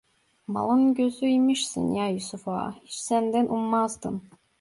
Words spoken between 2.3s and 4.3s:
Ağa; hiç senden ummazdım.